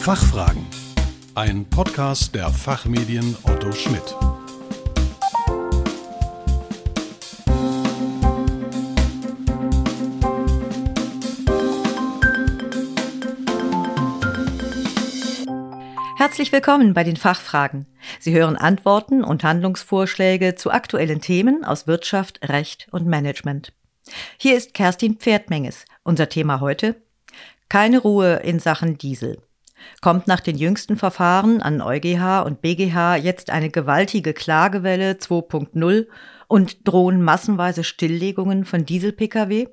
Fachfragen. 0.00 0.64
Ein 1.34 1.66
Podcast 1.68 2.34
der 2.34 2.48
Fachmedien 2.48 3.36
Otto 3.42 3.72
Schmidt. 3.72 4.16
Herzlich 16.16 16.52
willkommen 16.52 16.94
bei 16.94 17.04
den 17.04 17.16
Fachfragen. 17.16 17.86
Sie 18.18 18.32
hören 18.32 18.56
Antworten 18.56 19.22
und 19.22 19.44
Handlungsvorschläge 19.44 20.54
zu 20.54 20.70
aktuellen 20.70 21.20
Themen 21.20 21.64
aus 21.64 21.86
Wirtschaft, 21.86 22.48
Recht 22.48 22.88
und 22.92 23.06
Management. 23.06 23.72
Hier 24.38 24.56
ist 24.56 24.72
Kerstin 24.72 25.16
Pferdmenges. 25.16 25.84
Unser 26.02 26.28
Thema 26.28 26.60
heute 26.60 26.96
keine 27.68 27.98
Ruhe 27.98 28.36
in 28.36 28.60
Sachen 28.60 28.96
Diesel. 28.96 29.42
Kommt 30.00 30.26
nach 30.26 30.40
den 30.40 30.56
jüngsten 30.56 30.96
Verfahren 30.96 31.62
an 31.62 31.80
EuGH 31.80 32.44
und 32.44 32.60
BGH 32.60 33.16
jetzt 33.16 33.50
eine 33.50 33.70
gewaltige 33.70 34.32
Klagewelle 34.32 35.12
2.0 35.12 36.06
und 36.48 36.88
drohen 36.88 37.22
massenweise 37.22 37.84
Stilllegungen 37.84 38.64
von 38.64 38.84
Diesel-Pkw? 38.84 39.68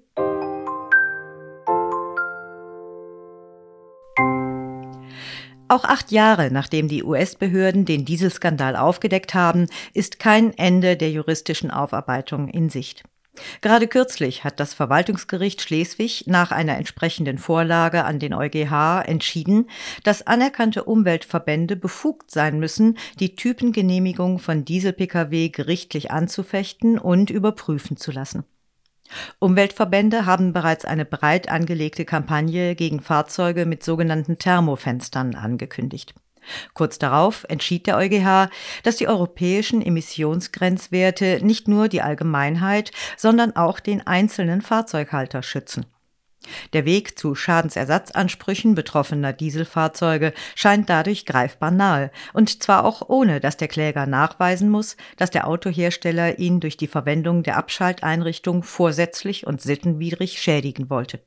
Auch 5.67 5.83
acht 5.83 6.11
Jahre 6.11 6.51
nachdem 6.51 6.87
die 6.87 7.03
US-Behörden 7.03 7.85
den 7.85 8.05
Dieselskandal 8.05 8.75
aufgedeckt 8.75 9.33
haben, 9.33 9.67
ist 9.93 10.19
kein 10.19 10.55
Ende 10.57 10.95
der 10.95 11.09
juristischen 11.09 11.71
Aufarbeitung 11.71 12.49
in 12.49 12.69
Sicht. 12.69 13.03
Gerade 13.61 13.87
kürzlich 13.87 14.43
hat 14.43 14.59
das 14.59 14.73
Verwaltungsgericht 14.73 15.61
Schleswig 15.61 16.25
nach 16.27 16.51
einer 16.51 16.77
entsprechenden 16.77 17.37
Vorlage 17.37 18.05
an 18.05 18.19
den 18.19 18.33
EuGH 18.33 19.03
entschieden, 19.05 19.69
dass 20.03 20.25
anerkannte 20.25 20.83
Umweltverbände 20.83 21.75
befugt 21.75 22.31
sein 22.31 22.59
müssen, 22.59 22.97
die 23.19 23.35
Typengenehmigung 23.35 24.39
von 24.39 24.65
Diesel-Pkw 24.65 25.49
gerichtlich 25.49 26.11
anzufechten 26.11 26.97
und 26.97 27.29
überprüfen 27.29 27.97
zu 27.97 28.11
lassen. 28.11 28.43
Umweltverbände 29.39 30.25
haben 30.25 30.51
bereits 30.51 30.83
eine 30.83 31.05
breit 31.05 31.49
angelegte 31.49 32.05
Kampagne 32.05 32.75
gegen 32.75 33.01
Fahrzeuge 33.01 33.65
mit 33.65 33.83
sogenannten 33.83 34.39
Thermofenstern 34.39 35.35
angekündigt. 35.35 36.15
Kurz 36.73 36.99
darauf 36.99 37.45
entschied 37.49 37.87
der 37.87 37.97
EuGH, 37.97 38.49
dass 38.83 38.97
die 38.97 39.07
europäischen 39.07 39.81
Emissionsgrenzwerte 39.81 41.39
nicht 41.41 41.67
nur 41.67 41.87
die 41.87 42.01
Allgemeinheit, 42.01 42.91
sondern 43.17 43.55
auch 43.55 43.79
den 43.79 44.05
einzelnen 44.05 44.61
Fahrzeughalter 44.61 45.43
schützen. 45.43 45.85
Der 46.73 46.85
Weg 46.85 47.17
zu 47.17 47.35
Schadensersatzansprüchen 47.35 48.75
betroffener 48.75 49.33
Dieselfahrzeuge 49.33 50.33
scheint 50.55 50.89
dadurch 50.89 51.25
greifbar 51.25 51.71
nahe, 51.71 52.11
und 52.33 52.61
zwar 52.61 52.85
auch 52.85 53.09
ohne, 53.09 53.39
dass 53.39 53.57
der 53.57 53.67
Kläger 53.67 54.05
nachweisen 54.05 54.69
muss, 54.69 54.97
dass 55.17 55.31
der 55.31 55.47
Autohersteller 55.47 56.39
ihn 56.39 56.59
durch 56.59 56.77
die 56.77 56.87
Verwendung 56.87 57.43
der 57.43 57.57
Abschalteinrichtung 57.57 58.63
vorsätzlich 58.63 59.47
und 59.47 59.61
sittenwidrig 59.61 60.41
schädigen 60.41 60.89
wollte. 60.89 61.19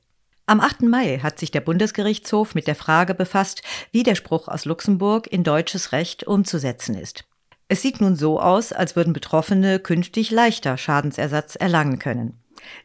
Am 0.48 0.60
8. 0.60 0.80
Mai 0.84 1.18
hat 1.22 1.38
sich 1.38 1.50
der 1.50 1.60
Bundesgerichtshof 1.60 2.54
mit 2.54 2.66
der 2.66 2.74
Frage 2.74 3.14
befasst, 3.14 3.60
wie 3.92 4.02
der 4.02 4.14
Spruch 4.14 4.48
aus 4.48 4.64
Luxemburg 4.64 5.27
in 5.27 5.44
deutsches 5.44 5.92
Recht 5.92 6.27
umzusetzen 6.27 6.94
ist. 6.94 7.24
Es 7.68 7.82
sieht 7.82 8.00
nun 8.00 8.16
so 8.16 8.41
aus, 8.41 8.72
als 8.72 8.96
würden 8.96 9.12
Betroffene 9.12 9.78
künftig 9.78 10.30
leichter 10.30 10.78
Schadensersatz 10.78 11.54
erlangen 11.54 11.98
können. 11.98 12.42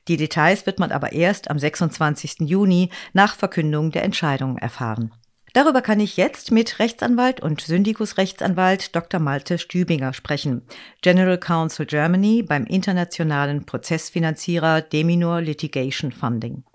Die 0.09 0.17
Details 0.17 0.66
wird 0.66 0.80
man 0.80 0.91
aber 0.91 1.14
erst 1.14 1.50
am 1.50 1.58
26. 1.58 2.41
Juni 2.41 2.89
nach 3.14 3.34
Verkündung 3.38 3.91
der 3.91 4.03
Entscheidung 4.03 4.58
erfahren. 4.58 5.14
Darüber 5.53 5.81
kann 5.81 6.02
ich 6.02 6.17
jetzt 6.17 6.52
mit 6.52 6.80
Rechtsanwalt 6.80 7.39
und 7.39 7.61
Syndikusrechtsanwalt 7.61 8.94
Dr. 8.94 9.22
Malte 9.22 9.58
Stübinger 9.58 10.11
sprechen, 10.11 10.64
General 11.02 11.38
Counsel 11.38 11.85
Germany 11.85 12.44
beim 12.44 12.66
internationalen 12.66 13.66
Prozessfinanzierer 13.66 14.81
Deminor 14.81 15.40
Litigation 15.40 16.12
Funding. 16.12 16.66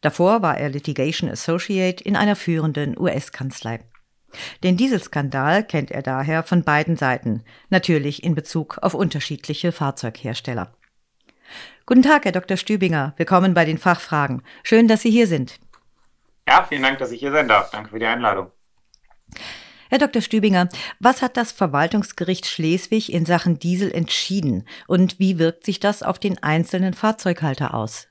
Davor 0.00 0.42
war 0.42 0.58
er 0.58 0.68
Litigation 0.68 1.28
Associate 1.28 2.02
in 2.02 2.14
einer 2.16 2.36
führenden 2.36 2.98
US-Kanzlei. 2.98 3.80
Den 4.62 4.76
Dieselskandal 4.76 5.64
kennt 5.64 5.90
er 5.90 6.02
daher 6.02 6.42
von 6.42 6.62
beiden 6.62 6.96
Seiten, 6.96 7.44
natürlich 7.70 8.22
in 8.22 8.34
Bezug 8.34 8.78
auf 8.78 8.94
unterschiedliche 8.94 9.72
Fahrzeughersteller. 9.72 10.72
Guten 11.86 12.02
Tag, 12.02 12.26
Herr 12.26 12.32
Dr. 12.32 12.56
Stübinger. 12.56 13.14
Willkommen 13.16 13.54
bei 13.54 13.64
den 13.64 13.78
Fachfragen. 13.78 14.42
Schön, 14.62 14.86
dass 14.86 15.02
Sie 15.02 15.10
hier 15.10 15.26
sind. 15.26 15.58
Ja, 16.46 16.64
vielen 16.64 16.82
Dank, 16.82 16.98
dass 16.98 17.10
ich 17.10 17.20
hier 17.20 17.32
sein 17.32 17.48
darf. 17.48 17.70
Danke 17.70 17.90
für 17.90 17.98
die 17.98 18.06
Einladung. 18.06 18.50
Herr 19.90 19.98
Dr. 19.98 20.20
Stübinger, 20.20 20.68
was 21.00 21.22
hat 21.22 21.38
das 21.38 21.50
Verwaltungsgericht 21.50 22.46
Schleswig 22.46 23.10
in 23.10 23.24
Sachen 23.24 23.58
Diesel 23.58 23.90
entschieden 23.90 24.68
und 24.86 25.18
wie 25.18 25.38
wirkt 25.38 25.64
sich 25.64 25.80
das 25.80 26.02
auf 26.02 26.18
den 26.18 26.42
einzelnen 26.42 26.92
Fahrzeughalter 26.92 27.72
aus? 27.72 28.08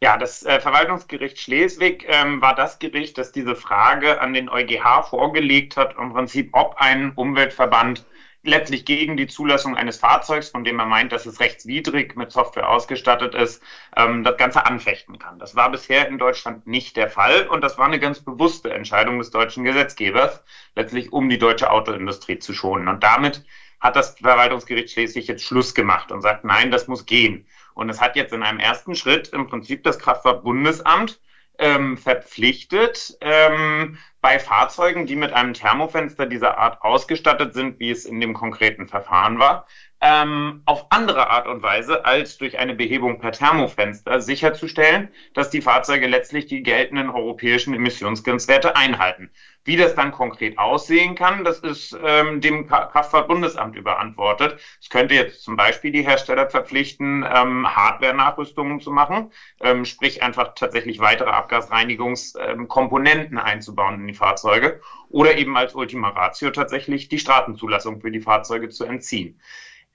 Ja, 0.00 0.18
das 0.18 0.42
äh, 0.42 0.60
Verwaltungsgericht 0.60 1.38
Schleswig 1.38 2.04
ähm, 2.08 2.42
war 2.42 2.54
das 2.54 2.78
Gericht, 2.78 3.16
das 3.16 3.32
diese 3.32 3.56
Frage 3.56 4.20
an 4.20 4.34
den 4.34 4.48
EuGH 4.48 5.08
vorgelegt 5.08 5.76
hat, 5.76 5.96
im 5.96 6.12
Prinzip, 6.12 6.50
ob 6.52 6.76
ein 6.76 7.12
Umweltverband 7.12 8.04
letztlich 8.44 8.84
gegen 8.84 9.16
die 9.16 9.26
Zulassung 9.26 9.76
eines 9.76 9.96
Fahrzeugs, 9.96 10.50
von 10.50 10.64
dem 10.64 10.78
er 10.78 10.86
meint, 10.86 11.12
dass 11.12 11.26
es 11.26 11.40
rechtswidrig 11.40 12.14
mit 12.16 12.30
Software 12.30 12.68
ausgestattet 12.68 13.34
ist, 13.34 13.62
ähm, 13.96 14.22
das 14.22 14.36
Ganze 14.36 14.66
anfechten 14.66 15.18
kann. 15.18 15.38
Das 15.38 15.56
war 15.56 15.70
bisher 15.70 16.06
in 16.08 16.18
Deutschland 16.18 16.66
nicht 16.66 16.96
der 16.96 17.08
Fall 17.08 17.48
und 17.48 17.62
das 17.62 17.78
war 17.78 17.86
eine 17.86 17.98
ganz 17.98 18.20
bewusste 18.20 18.72
Entscheidung 18.72 19.18
des 19.18 19.30
deutschen 19.30 19.64
Gesetzgebers, 19.64 20.42
letztlich 20.76 21.12
um 21.12 21.28
die 21.28 21.38
deutsche 21.38 21.70
Autoindustrie 21.70 22.38
zu 22.38 22.52
schonen. 22.52 22.88
Und 22.88 23.02
damit 23.02 23.44
hat 23.80 23.96
das 23.96 24.16
Verwaltungsgericht 24.18 24.90
Schleswig 24.90 25.26
jetzt 25.26 25.44
Schluss 25.44 25.74
gemacht 25.74 26.12
und 26.12 26.20
sagt, 26.20 26.44
nein, 26.44 26.70
das 26.70 26.88
muss 26.88 27.06
gehen. 27.06 27.46
Und 27.74 27.90
es 27.90 28.00
hat 28.00 28.16
jetzt 28.16 28.32
in 28.32 28.42
einem 28.42 28.60
ersten 28.60 28.94
Schritt 28.94 29.28
im 29.28 29.46
Prinzip 29.46 29.82
das 29.84 29.98
Kraftfahrtbundesamt 29.98 31.20
ähm, 31.58 31.96
verpflichtet, 31.96 33.16
ähm, 33.20 33.98
bei 34.20 34.38
Fahrzeugen, 34.38 35.06
die 35.06 35.16
mit 35.16 35.32
einem 35.32 35.52
Thermofenster 35.52 36.26
dieser 36.26 36.58
Art 36.58 36.82
ausgestattet 36.82 37.54
sind, 37.54 37.78
wie 37.78 37.90
es 37.90 38.04
in 38.04 38.20
dem 38.20 38.34
konkreten 38.34 38.88
Verfahren 38.88 39.38
war, 39.38 39.66
ähm, 40.04 40.62
auf 40.66 40.86
andere 40.90 41.30
Art 41.30 41.48
und 41.48 41.62
Weise 41.62 42.04
als 42.04 42.36
durch 42.36 42.58
eine 42.58 42.74
Behebung 42.74 43.18
per 43.18 43.32
Thermofenster 43.32 44.20
sicherzustellen, 44.20 45.08
dass 45.32 45.48
die 45.48 45.62
Fahrzeuge 45.62 46.06
letztlich 46.06 46.44
die 46.44 46.62
geltenden 46.62 47.08
europäischen 47.08 47.72
Emissionsgrenzwerte 47.72 48.76
einhalten. 48.76 49.30
Wie 49.64 49.78
das 49.78 49.94
dann 49.94 50.12
konkret 50.12 50.58
aussehen 50.58 51.14
kann, 51.14 51.42
das 51.42 51.60
ist 51.60 51.96
ähm, 52.04 52.42
dem 52.42 52.66
Kraftfahrtbundesamt 52.66 53.76
überantwortet. 53.76 54.60
Es 54.78 54.90
könnte 54.90 55.14
jetzt 55.14 55.42
zum 55.42 55.56
Beispiel 55.56 55.90
die 55.90 56.02
Hersteller 56.02 56.50
verpflichten, 56.50 57.24
ähm, 57.26 57.74
Hardware-Nachrüstungen 57.74 58.80
zu 58.80 58.90
machen, 58.90 59.32
ähm, 59.60 59.86
sprich 59.86 60.22
einfach 60.22 60.54
tatsächlich 60.54 60.98
weitere 60.98 61.30
Abgasreinigungskomponenten 61.30 63.38
einzubauen 63.38 64.00
in 64.00 64.06
die 64.06 64.12
Fahrzeuge 64.12 64.82
oder 65.08 65.38
eben 65.38 65.56
als 65.56 65.74
Ultima 65.74 66.10
Ratio 66.10 66.50
tatsächlich 66.50 67.08
die 67.08 67.18
Straßenzulassung 67.18 68.02
für 68.02 68.10
die 68.10 68.20
Fahrzeuge 68.20 68.68
zu 68.68 68.84
entziehen. 68.84 69.40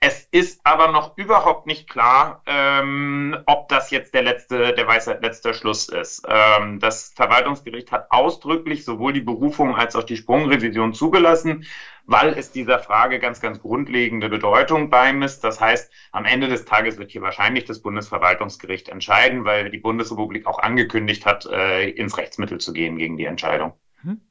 Es 0.02 0.26
ist 0.30 0.62
aber 0.64 0.90
noch 0.92 1.18
überhaupt 1.18 1.66
nicht 1.66 1.86
klar, 1.86 2.42
ähm, 2.46 3.36
ob 3.44 3.68
das 3.68 3.90
jetzt 3.90 4.14
der 4.14 4.22
letzte, 4.22 4.72
der 4.72 4.86
Weisheit 4.86 5.22
letzter 5.22 5.52
Schluss 5.52 5.90
ist. 5.90 6.22
Ähm, 6.26 6.80
das 6.80 7.12
Verwaltungsgericht 7.14 7.92
hat 7.92 8.10
ausdrücklich 8.10 8.86
sowohl 8.86 9.12
die 9.12 9.20
Berufung 9.20 9.76
als 9.76 9.96
auch 9.96 10.04
die 10.04 10.16
Sprungrevision 10.16 10.94
zugelassen, 10.94 11.66
weil 12.06 12.32
es 12.32 12.50
dieser 12.50 12.78
Frage 12.78 13.18
ganz, 13.18 13.42
ganz 13.42 13.60
grundlegende 13.60 14.30
Bedeutung 14.30 14.88
beimisst. 14.88 15.44
Das 15.44 15.60
heißt, 15.60 15.92
am 16.12 16.24
Ende 16.24 16.48
des 16.48 16.64
Tages 16.64 16.96
wird 16.96 17.10
hier 17.10 17.20
wahrscheinlich 17.20 17.66
das 17.66 17.82
Bundesverwaltungsgericht 17.82 18.88
entscheiden, 18.88 19.44
weil 19.44 19.68
die 19.68 19.76
Bundesrepublik 19.76 20.46
auch 20.46 20.60
angekündigt 20.60 21.26
hat, 21.26 21.44
äh, 21.44 21.90
ins 21.90 22.16
Rechtsmittel 22.16 22.56
zu 22.56 22.72
gehen 22.72 22.96
gegen 22.96 23.18
die 23.18 23.26
Entscheidung. 23.26 23.74
Hm. 24.00 24.22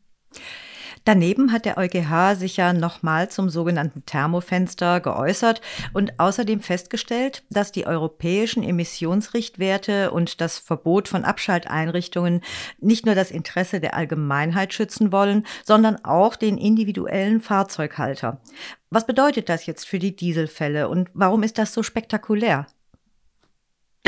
Daneben 1.06 1.52
hat 1.52 1.66
der 1.66 1.78
EuGH 1.78 2.36
sich 2.36 2.58
ja 2.58 2.74
nochmal 2.74 3.30
zum 3.30 3.50
sogenannten 3.50 4.06
Thermofenster 4.06 5.00
geäußert 5.00 5.62
und 5.94 6.20
außerdem 6.20 6.62
festgestellt, 6.62 7.44
dass 7.50 7.72
die 7.72 7.88
europäischen 7.88 8.64
Emissionsrichtwerte 8.64 10.12
und 10.12 10.42
das 10.42 10.58
Verbot 10.58 11.08
von 11.08 11.26
Abschalteinrichtungen 11.26 12.42
nicht 12.80 13.06
nur 13.06 13.16
das 13.16 13.32
Interesse 13.32 13.80
der 13.80 13.96
Allgemeinheit 13.96 14.74
schützen 14.74 15.12
wollen, 15.12 15.46
sondern 15.66 16.04
auch 16.04 16.36
den 16.36 16.58
individuellen 16.58 17.42
Fahrzeughalter. 17.42 18.42
Was 18.90 19.06
bedeutet 19.06 19.50
das 19.50 19.66
jetzt 19.66 19.88
für 19.88 20.00
die 20.00 20.16
Dieselfälle 20.16 20.90
und 20.90 21.10
warum 21.14 21.44
ist 21.44 21.58
das 21.58 21.74
so 21.74 21.84
spektakulär? 21.84 22.66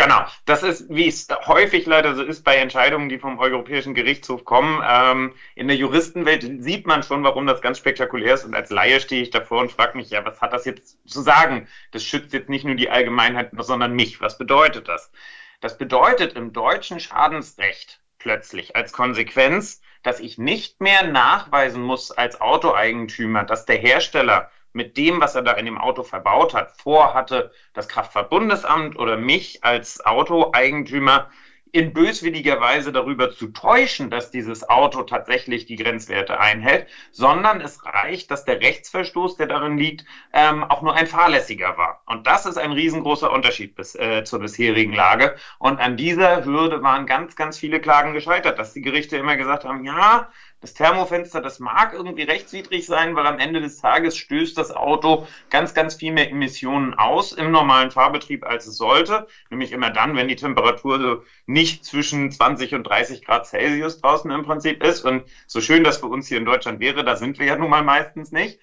Genau, 0.01 0.25
das 0.45 0.63
ist, 0.63 0.89
wie 0.89 1.07
es 1.07 1.27
häufig 1.45 1.85
leider 1.85 2.15
so 2.15 2.23
ist 2.23 2.43
bei 2.43 2.55
Entscheidungen, 2.55 3.07
die 3.07 3.19
vom 3.19 3.37
Europäischen 3.37 3.93
Gerichtshof 3.93 4.45
kommen. 4.45 4.81
Ähm, 4.83 5.35
in 5.53 5.67
der 5.67 5.77
Juristenwelt 5.77 6.63
sieht 6.63 6.87
man 6.87 7.03
schon, 7.03 7.23
warum 7.23 7.45
das 7.45 7.61
ganz 7.61 7.77
spektakulär 7.77 8.33
ist. 8.33 8.43
Und 8.43 8.55
als 8.55 8.71
Laie 8.71 8.99
stehe 8.99 9.21
ich 9.21 9.29
davor 9.29 9.61
und 9.61 9.71
frage 9.71 9.95
mich, 9.95 10.09
ja, 10.09 10.25
was 10.25 10.41
hat 10.41 10.53
das 10.53 10.65
jetzt 10.65 10.97
zu 11.07 11.21
sagen? 11.21 11.67
Das 11.91 12.03
schützt 12.03 12.33
jetzt 12.33 12.49
nicht 12.49 12.65
nur 12.65 12.73
die 12.73 12.89
Allgemeinheit, 12.89 13.51
sondern 13.59 13.93
mich. 13.93 14.19
Was 14.21 14.39
bedeutet 14.39 14.87
das? 14.87 15.11
Das 15.59 15.77
bedeutet 15.77 16.33
im 16.33 16.51
deutschen 16.51 16.99
Schadensrecht, 16.99 18.01
plötzlich 18.17 18.75
als 18.75 18.93
Konsequenz, 18.93 19.83
dass 20.01 20.19
ich 20.19 20.39
nicht 20.39 20.81
mehr 20.81 21.03
nachweisen 21.03 21.83
muss 21.83 22.09
als 22.09 22.41
Autoeigentümer, 22.41 23.43
dass 23.43 23.65
der 23.67 23.77
Hersteller 23.77 24.49
mit 24.73 24.97
dem, 24.97 25.21
was 25.21 25.35
er 25.35 25.41
da 25.41 25.53
in 25.53 25.65
dem 25.65 25.77
Auto 25.77 26.03
verbaut 26.03 26.53
hat, 26.53 26.71
vorhatte, 26.71 27.51
das 27.73 27.87
Kraftfahrtbundesamt 27.87 28.97
oder 28.97 29.17
mich 29.17 29.63
als 29.63 30.05
Autoeigentümer 30.05 31.29
in 31.73 31.93
böswilliger 31.93 32.59
Weise 32.59 32.91
darüber 32.91 33.31
zu 33.31 33.47
täuschen, 33.47 34.09
dass 34.09 34.31
dieses 34.31 34.67
Auto 34.69 35.03
tatsächlich 35.03 35.65
die 35.65 35.77
Grenzwerte 35.77 36.39
einhält, 36.39 36.87
sondern 37.11 37.61
es 37.61 37.85
reicht, 37.85 38.29
dass 38.29 38.43
der 38.43 38.61
Rechtsverstoß, 38.61 39.37
der 39.37 39.47
darin 39.47 39.77
liegt, 39.77 40.05
ähm, 40.33 40.63
auch 40.65 40.81
nur 40.81 40.93
ein 40.95 41.07
fahrlässiger 41.07 41.77
war. 41.77 42.01
Und 42.05 42.27
das 42.27 42.45
ist 42.45 42.57
ein 42.57 42.73
riesengroßer 42.73 43.31
Unterschied 43.31 43.75
bis, 43.75 43.95
äh, 43.95 44.23
zur 44.25 44.39
bisherigen 44.39 44.93
Lage. 44.93 45.35
Und 45.59 45.79
an 45.79 45.95
dieser 45.95 46.43
Hürde 46.43 46.83
waren 46.83 47.05
ganz, 47.05 47.35
ganz 47.35 47.57
viele 47.57 47.79
Klagen 47.79 48.13
gescheitert, 48.13 48.59
dass 48.59 48.73
die 48.73 48.81
Gerichte 48.81 49.17
immer 49.17 49.37
gesagt 49.37 49.63
haben, 49.63 49.85
ja, 49.85 50.29
das 50.61 50.75
Thermofenster, 50.75 51.41
das 51.41 51.59
mag 51.59 51.93
irgendwie 51.93 52.21
rechtswidrig 52.21 52.85
sein, 52.85 53.15
weil 53.15 53.25
am 53.25 53.39
Ende 53.39 53.61
des 53.61 53.81
Tages 53.81 54.15
stößt 54.15 54.55
das 54.57 54.71
Auto 54.71 55.25
ganz, 55.49 55.73
ganz 55.73 55.95
viel 55.95 56.11
mehr 56.13 56.29
Emissionen 56.29 56.93
aus 56.93 57.33
im 57.33 57.51
normalen 57.51 57.89
Fahrbetrieb, 57.89 58.45
als 58.45 58.67
es 58.67 58.77
sollte. 58.77 59.27
Nämlich 59.49 59.71
immer 59.71 59.89
dann, 59.89 60.15
wenn 60.15 60.27
die 60.27 60.35
Temperatur 60.35 61.25
nicht 61.47 61.83
zwischen 61.83 62.31
20 62.31 62.75
und 62.75 62.83
30 62.83 63.25
Grad 63.25 63.47
Celsius 63.47 63.99
draußen 64.01 64.29
im 64.29 64.43
Prinzip 64.43 64.83
ist. 64.83 65.03
Und 65.03 65.23
so 65.47 65.61
schön 65.61 65.83
das 65.83 65.97
für 65.97 66.07
uns 66.07 66.27
hier 66.27 66.37
in 66.37 66.45
Deutschland 66.45 66.79
wäre, 66.79 67.03
da 67.03 67.15
sind 67.15 67.39
wir 67.39 67.47
ja 67.47 67.57
nun 67.57 67.71
mal 67.71 67.83
meistens 67.83 68.31
nicht. 68.31 68.59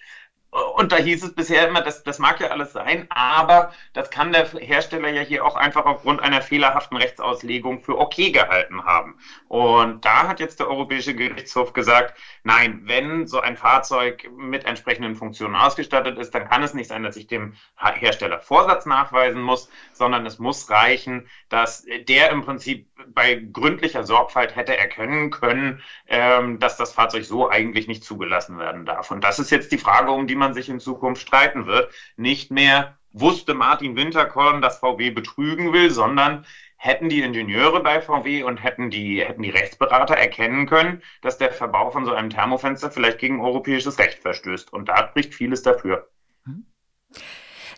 Und 0.50 0.92
da 0.92 0.96
hieß 0.96 1.24
es 1.24 1.34
bisher 1.34 1.68
immer, 1.68 1.82
das, 1.82 2.04
das 2.04 2.18
mag 2.18 2.40
ja 2.40 2.48
alles 2.48 2.72
sein, 2.72 3.06
aber 3.10 3.72
das 3.92 4.10
kann 4.10 4.32
der 4.32 4.46
Hersteller 4.46 5.10
ja 5.10 5.20
hier 5.20 5.44
auch 5.44 5.56
einfach 5.56 5.84
aufgrund 5.84 6.22
einer 6.22 6.40
fehlerhaften 6.40 6.96
Rechtsauslegung 6.96 7.82
für 7.82 7.98
okay 7.98 8.30
gehalten 8.30 8.84
haben. 8.84 9.18
Und 9.48 10.06
da 10.06 10.26
hat 10.26 10.40
jetzt 10.40 10.60
der 10.60 10.68
Europäische 10.68 11.14
Gerichtshof 11.14 11.74
gesagt, 11.74 12.18
nein, 12.44 12.80
wenn 12.84 13.26
so 13.26 13.40
ein 13.40 13.58
Fahrzeug 13.58 14.30
mit 14.36 14.64
entsprechenden 14.64 15.16
Funktionen 15.16 15.54
ausgestattet 15.54 16.16
ist, 16.16 16.34
dann 16.34 16.48
kann 16.48 16.62
es 16.62 16.72
nicht 16.72 16.88
sein, 16.88 17.02
dass 17.02 17.16
ich 17.16 17.26
dem 17.26 17.54
Hersteller 17.76 18.40
Vorsatz 18.40 18.86
nachweisen 18.86 19.42
muss, 19.42 19.68
sondern 19.92 20.24
es 20.24 20.38
muss 20.38 20.70
reichen, 20.70 21.28
dass 21.50 21.84
der 22.08 22.30
im 22.30 22.42
Prinzip 22.42 22.88
bei 23.08 23.34
gründlicher 23.34 24.04
Sorgfalt 24.04 24.56
hätte 24.56 24.76
erkennen 24.76 25.30
können, 25.30 25.82
ähm, 26.06 26.58
dass 26.58 26.78
das 26.78 26.92
Fahrzeug 26.94 27.24
so 27.24 27.50
eigentlich 27.50 27.86
nicht 27.86 28.02
zugelassen 28.04 28.58
werden 28.58 28.86
darf. 28.86 29.10
Und 29.10 29.22
das 29.24 29.38
ist 29.38 29.50
jetzt 29.50 29.72
die 29.72 29.78
Frage, 29.78 30.10
um 30.10 30.26
die 30.26 30.37
man 30.38 30.54
sich 30.54 30.68
in 30.68 30.80
Zukunft 30.80 31.22
streiten 31.22 31.66
wird. 31.66 31.92
Nicht 32.16 32.50
mehr 32.50 32.98
wusste 33.12 33.54
Martin 33.54 33.96
Winterkorn, 33.96 34.62
dass 34.62 34.78
VW 34.78 35.10
betrügen 35.10 35.72
will, 35.72 35.90
sondern 35.90 36.46
hätten 36.76 37.08
die 37.08 37.22
Ingenieure 37.22 37.82
bei 37.82 38.00
VW 38.00 38.44
und 38.44 38.62
hätten 38.62 38.90
die, 38.90 39.24
hätten 39.24 39.42
die 39.42 39.50
Rechtsberater 39.50 40.14
erkennen 40.14 40.66
können, 40.66 41.02
dass 41.22 41.36
der 41.36 41.52
Verbau 41.52 41.90
von 41.90 42.04
so 42.04 42.12
einem 42.12 42.30
Thermofenster 42.30 42.90
vielleicht 42.90 43.18
gegen 43.18 43.40
europäisches 43.40 43.98
Recht 43.98 44.20
verstößt. 44.20 44.72
Und 44.72 44.88
da 44.88 45.08
spricht 45.08 45.34
vieles 45.34 45.62
dafür. 45.62 46.08
Hm. 46.44 46.66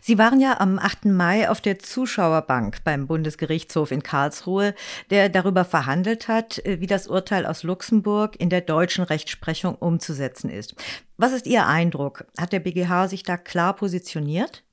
Sie 0.01 0.19
waren 0.19 0.41
ja 0.41 0.61
am 0.61 0.79
8. 0.79 1.07
Mai 1.07 1.49
auf 1.49 1.61
der 1.61 1.79
Zuschauerbank 1.79 2.83
beim 2.85 3.07
Bundesgerichtshof 3.07 3.91
in 3.91 4.03
Karlsruhe, 4.03 4.75
der 5.11 5.29
darüber 5.29 5.65
verhandelt 5.65 6.27
hat, 6.27 6.59
äh, 6.65 6.81
wie 6.81 6.87
das 6.87 7.07
Urteil 7.07 7.47
aus 7.47 7.63
Luxemburg 7.63 8.37
in 8.41 8.49
der 8.49 8.63
deutschen 8.63 9.05
Rechtsprechung 9.05 9.75
umzusetzen 9.75 10.51
ist. 10.51 10.75
Was 11.17 11.33
ist 11.33 11.47
Ihr 11.47 11.67
Eindruck? 11.67 12.25
Hat 12.39 12.53
der 12.53 12.61
BGH 12.61 13.09
sich 13.09 13.23
da 13.23 13.37
klar 13.37 13.75
positioniert? 13.75 14.65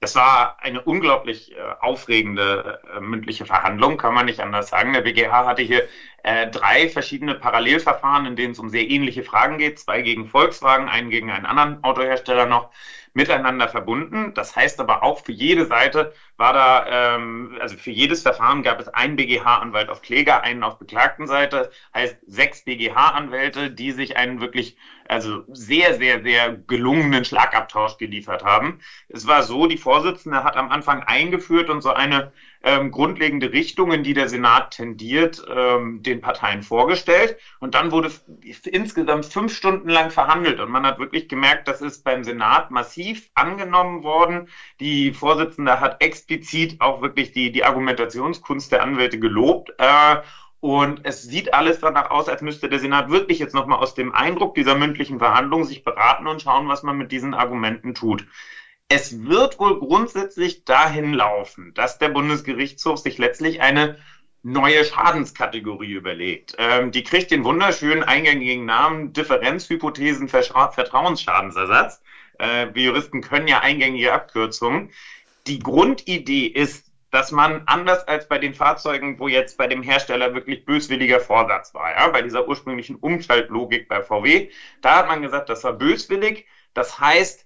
Das 0.00 0.14
war 0.14 0.58
eine 0.60 0.82
unglaublich 0.82 1.52
äh, 1.52 1.56
aufregende 1.80 2.80
äh, 2.94 3.00
mündliche 3.00 3.46
Verhandlung, 3.46 3.96
kann 3.96 4.12
man 4.12 4.26
nicht 4.26 4.40
anders 4.40 4.68
sagen. 4.68 4.92
Der 4.92 5.00
BGH 5.00 5.46
hatte 5.46 5.62
hier 5.62 5.88
äh, 6.22 6.48
drei 6.48 6.90
verschiedene 6.90 7.34
Parallelverfahren, 7.34 8.26
in 8.26 8.36
denen 8.36 8.52
es 8.52 8.58
um 8.58 8.68
sehr 8.68 8.88
ähnliche 8.90 9.22
Fragen 9.24 9.56
geht. 9.56 9.78
Zwei 9.78 10.02
gegen 10.02 10.28
Volkswagen, 10.28 10.88
einen 10.88 11.08
gegen 11.08 11.30
einen 11.30 11.46
anderen 11.46 11.82
Autohersteller 11.82 12.44
noch 12.44 12.70
miteinander 13.16 13.66
verbunden. 13.66 14.34
Das 14.34 14.54
heißt 14.54 14.78
aber 14.78 15.02
auch 15.02 15.24
für 15.24 15.32
jede 15.32 15.64
Seite 15.64 16.12
war 16.36 16.52
da, 16.52 17.16
ähm, 17.16 17.56
also 17.60 17.76
für 17.78 17.90
jedes 17.90 18.20
Verfahren 18.22 18.62
gab 18.62 18.78
es 18.78 18.88
einen 18.88 19.16
BGH-Anwalt 19.16 19.88
auf 19.88 20.02
Kläger, 20.02 20.42
einen 20.42 20.62
auf 20.62 20.78
beklagten 20.78 21.26
Seite, 21.26 21.70
heißt 21.94 22.18
sechs 22.26 22.62
BGH-Anwälte, 22.64 23.70
die 23.70 23.92
sich 23.92 24.18
einen 24.18 24.42
wirklich, 24.42 24.76
also 25.08 25.44
sehr, 25.48 25.94
sehr, 25.94 26.22
sehr 26.22 26.54
gelungenen 26.54 27.24
Schlagabtausch 27.24 27.96
geliefert 27.96 28.44
haben. 28.44 28.80
Es 29.08 29.26
war 29.26 29.42
so, 29.42 29.66
die 29.66 29.78
Vorsitzende 29.78 30.44
hat 30.44 30.56
am 30.56 30.70
Anfang 30.70 31.02
eingeführt 31.02 31.70
und 31.70 31.80
so 31.80 31.94
eine 31.94 32.32
ähm, 32.62 32.90
grundlegende 32.90 33.52
Richtungen, 33.52 34.02
die 34.02 34.14
der 34.14 34.28
Senat 34.28 34.72
tendiert, 34.72 35.44
ähm, 35.48 36.02
den 36.02 36.20
Parteien 36.20 36.62
vorgestellt. 36.62 37.36
Und 37.60 37.74
dann 37.74 37.92
wurde 37.92 38.10
insgesamt 38.64 39.26
fünf 39.26 39.54
Stunden 39.54 39.88
lang 39.88 40.10
verhandelt. 40.10 40.60
Und 40.60 40.70
man 40.70 40.86
hat 40.86 40.98
wirklich 40.98 41.28
gemerkt, 41.28 41.68
das 41.68 41.80
ist 41.80 42.04
beim 42.04 42.24
Senat 42.24 42.70
massiv 42.70 43.30
angenommen 43.34 44.02
worden. 44.02 44.48
Die 44.80 45.12
Vorsitzende 45.12 45.80
hat 45.80 46.02
explizit 46.02 46.80
auch 46.80 47.02
wirklich 47.02 47.32
die, 47.32 47.52
die 47.52 47.64
Argumentationskunst 47.64 48.72
der 48.72 48.82
Anwälte 48.82 49.18
gelobt. 49.18 49.72
Äh, 49.78 50.16
und 50.60 51.02
es 51.04 51.22
sieht 51.22 51.54
alles 51.54 51.80
danach 51.80 52.10
aus, 52.10 52.28
als 52.28 52.42
müsste 52.42 52.68
der 52.68 52.78
Senat 52.78 53.10
wirklich 53.10 53.38
jetzt 53.38 53.54
nochmal 53.54 53.78
aus 53.78 53.94
dem 53.94 54.12
Eindruck 54.12 54.54
dieser 54.54 54.74
mündlichen 54.74 55.18
Verhandlung 55.18 55.64
sich 55.64 55.84
beraten 55.84 56.26
und 56.26 56.42
schauen, 56.42 56.66
was 56.66 56.82
man 56.82 56.96
mit 56.96 57.12
diesen 57.12 57.34
Argumenten 57.34 57.94
tut. 57.94 58.26
Es 58.88 59.24
wird 59.24 59.58
wohl 59.58 59.80
grundsätzlich 59.80 60.64
dahin 60.64 61.12
laufen, 61.12 61.74
dass 61.74 61.98
der 61.98 62.08
Bundesgerichtshof 62.08 63.00
sich 63.00 63.18
letztlich 63.18 63.60
eine 63.60 63.98
neue 64.44 64.84
Schadenskategorie 64.84 65.90
überlegt. 65.90 66.54
Ähm, 66.58 66.92
die 66.92 67.02
kriegt 67.02 67.32
den 67.32 67.42
wunderschönen 67.42 68.04
eingängigen 68.04 68.64
Namen 68.64 69.12
Differenzhypothesen 69.12 70.28
Vertrauensschadensersatz. 70.28 72.00
Äh, 72.38 72.68
wir 72.74 72.84
Juristen 72.84 73.22
können 73.22 73.48
ja 73.48 73.58
eingängige 73.58 74.12
Abkürzungen. 74.12 74.92
Die 75.48 75.58
Grundidee 75.58 76.46
ist, 76.46 76.92
dass 77.10 77.32
man 77.32 77.62
anders 77.66 78.06
als 78.06 78.28
bei 78.28 78.38
den 78.38 78.54
Fahrzeugen, 78.54 79.18
wo 79.18 79.26
jetzt 79.26 79.58
bei 79.58 79.66
dem 79.66 79.82
Hersteller 79.82 80.32
wirklich 80.34 80.64
böswilliger 80.64 81.18
Vorsatz 81.18 81.74
war, 81.74 81.90
ja, 81.90 82.06
bei 82.08 82.22
dieser 82.22 82.46
ursprünglichen 82.46 82.94
Umschaltlogik 82.96 83.88
bei 83.88 84.02
VW, 84.02 84.50
da 84.80 84.98
hat 84.98 85.08
man 85.08 85.22
gesagt, 85.22 85.48
das 85.48 85.64
war 85.64 85.72
böswillig. 85.72 86.46
Das 86.72 87.00
heißt, 87.00 87.45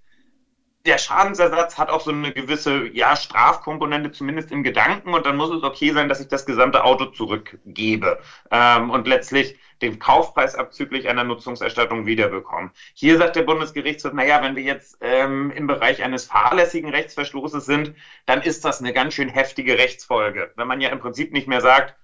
der 0.86 0.98
Schadensersatz 0.98 1.76
hat 1.78 1.90
auch 1.90 2.00
so 2.00 2.10
eine 2.10 2.32
gewisse 2.32 2.88
ja, 2.88 3.14
Strafkomponente, 3.14 4.12
zumindest 4.12 4.50
im 4.50 4.62
Gedanken, 4.62 5.12
und 5.12 5.26
dann 5.26 5.36
muss 5.36 5.50
es 5.50 5.62
okay 5.62 5.92
sein, 5.92 6.08
dass 6.08 6.20
ich 6.20 6.28
das 6.28 6.46
gesamte 6.46 6.84
Auto 6.84 7.06
zurückgebe 7.06 8.18
ähm, 8.50 8.90
und 8.90 9.06
letztlich 9.06 9.58
den 9.82 9.98
Kaufpreis 9.98 10.54
abzüglich 10.54 11.08
einer 11.08 11.24
Nutzungserstattung 11.24 12.06
wiederbekomme. 12.06 12.70
Hier 12.94 13.18
sagt 13.18 13.36
der 13.36 13.42
Bundesgerichtshof, 13.42 14.12
naja, 14.12 14.42
wenn 14.42 14.56
wir 14.56 14.62
jetzt 14.62 14.98
ähm, 15.00 15.50
im 15.50 15.66
Bereich 15.66 16.02
eines 16.02 16.24
fahrlässigen 16.24 16.90
Rechtsverstoßes 16.90 17.64
sind, 17.64 17.94
dann 18.26 18.42
ist 18.42 18.64
das 18.64 18.80
eine 18.80 18.92
ganz 18.92 19.14
schön 19.14 19.28
heftige 19.28 19.78
Rechtsfolge. 19.78 20.52
Wenn 20.56 20.68
man 20.68 20.80
ja 20.80 20.90
im 20.90 21.00
Prinzip 21.00 21.32
nicht 21.32 21.48
mehr 21.48 21.60
sagt, 21.60 21.94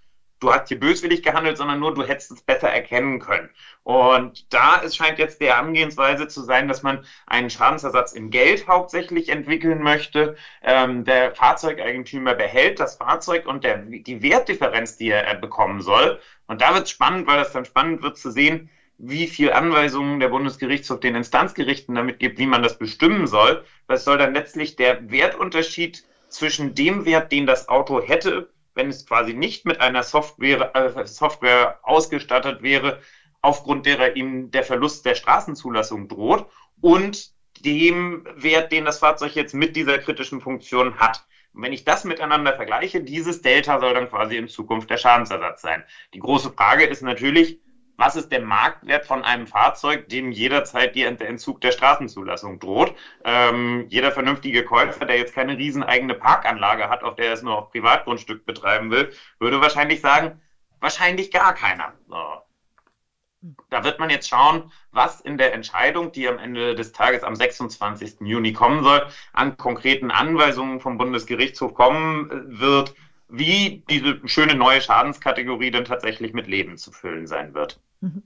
du 0.40 0.52
hast 0.52 0.68
hier 0.68 0.78
böswillig 0.78 1.22
gehandelt, 1.22 1.56
sondern 1.56 1.80
nur, 1.80 1.94
du 1.94 2.04
hättest 2.04 2.30
es 2.30 2.42
besser 2.42 2.68
erkennen 2.68 3.18
können. 3.20 3.50
Und 3.82 4.52
da 4.52 4.82
es 4.82 4.96
scheint 4.96 5.18
jetzt 5.18 5.40
der 5.40 5.58
Angehensweise 5.58 6.28
zu 6.28 6.42
sein, 6.42 6.68
dass 6.68 6.82
man 6.82 7.04
einen 7.26 7.50
Schadensersatz 7.50 8.12
in 8.12 8.30
Geld 8.30 8.66
hauptsächlich 8.68 9.28
entwickeln 9.28 9.82
möchte. 9.82 10.36
Ähm, 10.62 11.04
der 11.04 11.34
Fahrzeugeigentümer 11.34 12.34
behält 12.34 12.80
das 12.80 12.96
Fahrzeug 12.96 13.46
und 13.46 13.64
der, 13.64 13.78
die 13.78 14.22
Wertdifferenz, 14.22 14.96
die 14.96 15.10
er 15.10 15.34
bekommen 15.36 15.80
soll. 15.80 16.20
Und 16.46 16.60
da 16.60 16.74
wird 16.74 16.84
es 16.84 16.90
spannend, 16.90 17.26
weil 17.26 17.40
es 17.40 17.52
dann 17.52 17.64
spannend 17.64 18.02
wird 18.02 18.18
zu 18.18 18.30
sehen, 18.30 18.70
wie 18.98 19.26
viel 19.26 19.52
Anweisungen 19.52 20.20
der 20.20 20.28
Bundesgerichtshof 20.28 21.00
den 21.00 21.16
Instanzgerichten 21.16 21.94
damit 21.94 22.18
gibt, 22.18 22.38
wie 22.38 22.46
man 22.46 22.62
das 22.62 22.78
bestimmen 22.78 23.26
soll. 23.26 23.64
Was 23.86 24.04
soll 24.04 24.18
dann 24.18 24.34
letztlich 24.34 24.76
der 24.76 25.10
Wertunterschied 25.10 26.04
zwischen 26.28 26.74
dem 26.74 27.04
Wert, 27.04 27.30
den 27.30 27.46
das 27.46 27.68
Auto 27.68 28.00
hätte, 28.00 28.48
wenn 28.76 28.90
es 28.90 29.06
quasi 29.06 29.34
nicht 29.34 29.64
mit 29.64 29.80
einer 29.80 30.02
Software, 30.02 30.74
äh, 30.76 31.06
Software 31.06 31.80
ausgestattet 31.82 32.62
wäre, 32.62 33.00
aufgrund 33.40 33.86
derer 33.86 34.14
ihm 34.16 34.50
der 34.50 34.64
Verlust 34.64 35.04
der 35.06 35.14
Straßenzulassung 35.14 36.08
droht 36.08 36.46
und 36.80 37.32
dem 37.64 38.26
Wert, 38.36 38.70
den 38.70 38.84
das 38.84 38.98
Fahrzeug 38.98 39.34
jetzt 39.34 39.54
mit 39.54 39.76
dieser 39.76 39.98
kritischen 39.98 40.40
Funktion 40.40 40.98
hat. 40.98 41.24
Und 41.54 41.62
wenn 41.62 41.72
ich 41.72 41.84
das 41.84 42.04
miteinander 42.04 42.54
vergleiche, 42.54 43.00
dieses 43.00 43.40
Delta 43.40 43.80
soll 43.80 43.94
dann 43.94 44.10
quasi 44.10 44.36
in 44.36 44.48
Zukunft 44.48 44.90
der 44.90 44.98
Schadensersatz 44.98 45.62
sein. 45.62 45.82
Die 46.12 46.18
große 46.18 46.52
Frage 46.52 46.84
ist 46.84 47.02
natürlich, 47.02 47.58
was 47.96 48.16
ist 48.16 48.30
der 48.30 48.40
Marktwert 48.40 49.06
von 49.06 49.24
einem 49.24 49.46
Fahrzeug, 49.46 50.08
dem 50.08 50.32
jederzeit 50.32 50.94
die, 50.94 51.02
der 51.02 51.28
Entzug 51.28 51.60
der 51.60 51.72
Straßenzulassung 51.72 52.58
droht. 52.58 52.94
Ähm, 53.24 53.86
jeder 53.88 54.12
vernünftige 54.12 54.64
Käufer, 54.64 55.06
der 55.06 55.18
jetzt 55.18 55.34
keine 55.34 55.56
riesen 55.56 55.82
eigene 55.82 56.14
Parkanlage 56.14 56.88
hat, 56.88 57.02
auf 57.02 57.16
der 57.16 57.26
er 57.26 57.32
es 57.32 57.42
nur 57.42 57.56
auf 57.56 57.70
Privatgrundstück 57.70 58.44
betreiben 58.44 58.90
will, 58.90 59.12
würde 59.38 59.60
wahrscheinlich 59.60 60.00
sagen, 60.00 60.40
wahrscheinlich 60.80 61.30
gar 61.30 61.54
keiner. 61.54 61.92
So. 62.08 62.42
Da 63.70 63.84
wird 63.84 63.98
man 63.98 64.10
jetzt 64.10 64.28
schauen, 64.28 64.72
was 64.90 65.20
in 65.20 65.38
der 65.38 65.54
Entscheidung, 65.54 66.10
die 66.10 66.26
am 66.28 66.38
Ende 66.38 66.74
des 66.74 66.92
Tages 66.92 67.22
am 67.22 67.36
26. 67.36 68.20
Juni 68.20 68.52
kommen 68.52 68.82
soll, 68.82 69.06
an 69.32 69.56
konkreten 69.56 70.10
Anweisungen 70.10 70.80
vom 70.80 70.98
Bundesgerichtshof 70.98 71.74
kommen 71.74 72.58
wird, 72.58 72.94
wie 73.28 73.84
diese 73.90 74.20
schöne 74.26 74.54
neue 74.54 74.80
Schadenskategorie 74.80 75.70
dann 75.70 75.84
tatsächlich 75.84 76.32
mit 76.32 76.46
Leben 76.46 76.76
zu 76.76 76.92
füllen 76.92 77.26
sein 77.26 77.54
wird. 77.54 77.80
Mhm. 78.00 78.22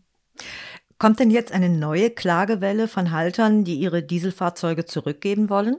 Kommt 0.98 1.18
denn 1.18 1.30
jetzt 1.30 1.52
eine 1.52 1.70
neue 1.70 2.10
Klagewelle 2.10 2.86
von 2.86 3.10
Haltern, 3.10 3.64
die 3.64 3.76
ihre 3.76 4.02
Dieselfahrzeuge 4.02 4.84
zurückgeben 4.84 5.48
wollen? 5.48 5.76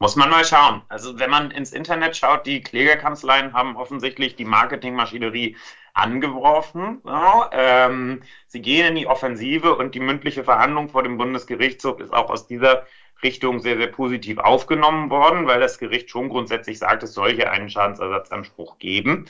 Muss 0.00 0.16
man 0.16 0.30
mal 0.30 0.44
schauen. 0.44 0.82
Also 0.88 1.18
wenn 1.18 1.30
man 1.30 1.50
ins 1.50 1.72
Internet 1.72 2.16
schaut, 2.16 2.46
die 2.46 2.60
Klägerkanzleien 2.60 3.52
haben 3.52 3.76
offensichtlich 3.76 4.36
die 4.36 4.44
Marketingmaschinerie 4.44 5.56
angeworfen. 5.92 7.02
Ja, 7.04 7.50
ähm, 7.52 8.22
sie 8.46 8.62
gehen 8.62 8.86
in 8.86 8.94
die 8.94 9.06
Offensive 9.06 9.76
und 9.76 9.94
die 9.94 10.00
mündliche 10.00 10.44
Verhandlung 10.44 10.88
vor 10.88 11.02
dem 11.02 11.18
Bundesgerichtshof 11.18 12.00
ist 12.00 12.12
auch 12.12 12.30
aus 12.30 12.46
dieser 12.46 12.86
Richtung 13.22 13.60
sehr, 13.60 13.76
sehr 13.76 13.88
positiv 13.88 14.38
aufgenommen 14.38 15.10
worden, 15.10 15.46
weil 15.46 15.60
das 15.60 15.78
Gericht 15.78 16.10
schon 16.10 16.28
grundsätzlich 16.28 16.78
sagt, 16.78 17.02
es 17.02 17.14
soll 17.14 17.34
hier 17.34 17.50
einen 17.50 17.70
Schadensersatzanspruch 17.70 18.78
geben. 18.78 19.26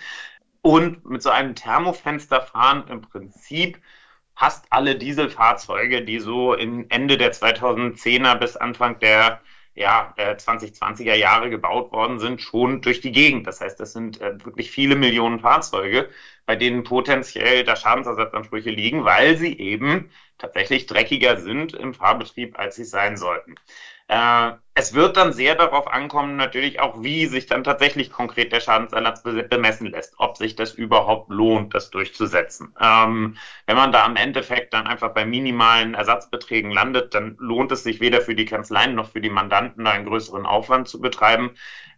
Und 0.62 1.04
mit 1.08 1.22
so 1.22 1.30
einem 1.30 1.54
Thermofensterfahren 1.54 2.88
im 2.88 3.00
Prinzip 3.00 3.80
fast 4.34 4.66
alle 4.70 4.96
Dieselfahrzeuge, 4.96 6.04
die 6.04 6.20
so 6.20 6.54
in 6.54 6.90
Ende 6.90 7.18
der 7.18 7.32
2010er 7.32 8.36
bis 8.36 8.56
Anfang 8.56 8.98
der 8.98 9.40
ja, 9.74 10.12
2020er 10.16 11.12
äh, 11.12 11.18
Jahre 11.18 11.50
gebaut 11.50 11.92
worden 11.92 12.18
sind, 12.18 12.42
schon 12.42 12.80
durch 12.82 13.00
die 13.00 13.12
Gegend. 13.12 13.46
Das 13.46 13.60
heißt, 13.60 13.78
das 13.78 13.92
sind 13.92 14.20
äh, 14.20 14.44
wirklich 14.44 14.70
viele 14.70 14.96
Millionen 14.96 15.40
Fahrzeuge, 15.40 16.08
bei 16.48 16.56
denen 16.56 16.82
potenziell 16.82 17.62
da 17.62 17.76
Schadensersatzansprüche 17.76 18.70
liegen, 18.70 19.04
weil 19.04 19.36
sie 19.36 19.58
eben 19.58 20.10
tatsächlich 20.38 20.86
dreckiger 20.86 21.36
sind 21.36 21.74
im 21.74 21.92
Fahrbetrieb, 21.92 22.58
als 22.58 22.76
sie 22.76 22.86
sein 22.86 23.18
sollten. 23.18 23.56
Äh, 24.06 24.52
es 24.72 24.94
wird 24.94 25.18
dann 25.18 25.34
sehr 25.34 25.56
darauf 25.56 25.86
ankommen, 25.88 26.36
natürlich 26.36 26.80
auch, 26.80 27.02
wie 27.02 27.26
sich 27.26 27.44
dann 27.44 27.64
tatsächlich 27.64 28.10
konkret 28.10 28.50
der 28.50 28.60
Schadensersatz 28.60 29.22
bemessen 29.50 29.88
lässt, 29.88 30.14
ob 30.16 30.38
sich 30.38 30.56
das 30.56 30.72
überhaupt 30.72 31.28
lohnt, 31.28 31.74
das 31.74 31.90
durchzusetzen. 31.90 32.74
Ähm, 32.80 33.36
wenn 33.66 33.76
man 33.76 33.92
da 33.92 34.06
am 34.06 34.16
Endeffekt 34.16 34.72
dann 34.72 34.86
einfach 34.86 35.12
bei 35.12 35.26
minimalen 35.26 35.92
Ersatzbeträgen 35.92 36.70
landet, 36.70 37.14
dann 37.14 37.36
lohnt 37.38 37.72
es 37.72 37.82
sich 37.82 38.00
weder 38.00 38.22
für 38.22 38.34
die 38.34 38.46
Kanzleien 38.46 38.94
noch 38.94 39.10
für 39.10 39.20
die 39.20 39.28
Mandanten, 39.28 39.84
da 39.84 39.90
einen 39.90 40.06
größeren 40.06 40.46
Aufwand 40.46 40.88
zu 40.88 40.98
betreiben. 41.02 41.50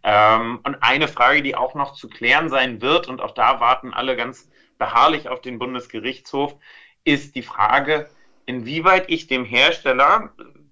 Ähm, 0.03 0.59
und 0.63 0.81
eine 0.81 1.07
Frage, 1.07 1.41
die 1.41 1.55
auch 1.55 1.75
noch 1.75 1.93
zu 1.93 2.09
klären 2.09 2.49
sein 2.49 2.81
wird, 2.81 3.07
und 3.07 3.21
auch 3.21 3.31
da 3.31 3.59
warten 3.59 3.93
alle 3.93 4.15
ganz 4.15 4.49
beharrlich 4.77 5.29
auf 5.29 5.41
den 5.41 5.59
Bundesgerichtshof, 5.59 6.55
ist 7.03 7.35
die 7.35 7.43
Frage, 7.43 8.09
inwieweit 8.45 9.09
ich 9.09 9.27
dem 9.27 9.45
Hersteller 9.45 10.31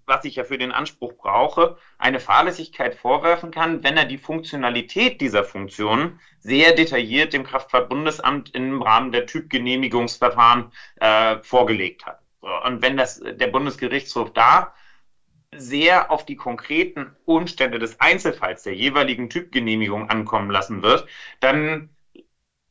was 0.09 0.25
ich 0.25 0.35
ja 0.35 0.43
für 0.43 0.57
den 0.57 0.73
Anspruch 0.73 1.13
brauche, 1.13 1.77
eine 1.97 2.19
Fahrlässigkeit 2.19 2.95
vorwerfen 2.95 3.51
kann, 3.51 3.83
wenn 3.83 3.95
er 3.95 4.05
die 4.05 4.17
Funktionalität 4.17 5.21
dieser 5.21 5.45
Funktionen 5.45 6.19
sehr 6.39 6.73
detailliert 6.73 7.31
dem 7.31 7.45
Kraftfahrtbundesamt 7.45 8.53
im 8.53 8.81
Rahmen 8.81 9.13
der 9.13 9.27
Typgenehmigungsverfahren 9.27 10.73
äh, 10.95 11.37
vorgelegt 11.43 12.05
hat. 12.05 12.19
Und 12.65 12.81
wenn 12.81 12.97
das 12.97 13.21
der 13.21 13.47
Bundesgerichtshof 13.47 14.33
da 14.33 14.73
sehr 15.55 16.11
auf 16.11 16.25
die 16.25 16.35
konkreten 16.35 17.15
Umstände 17.25 17.79
des 17.79 17.99
Einzelfalls 17.99 18.63
der 18.63 18.75
jeweiligen 18.75 19.29
Typgenehmigung 19.29 20.09
ankommen 20.09 20.51
lassen 20.51 20.83
wird, 20.83 21.07
dann 21.39 21.89